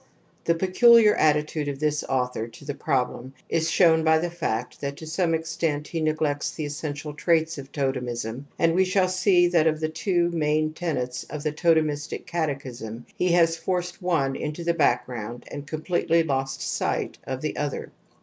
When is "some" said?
5.05-5.35